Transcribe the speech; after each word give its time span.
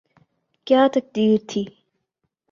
کیا 0.67 0.81
تقریر 0.93 1.37
تھی۔ 1.49 1.63